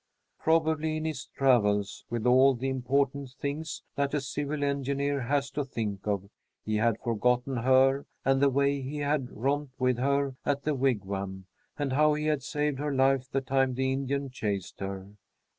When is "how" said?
11.93-12.15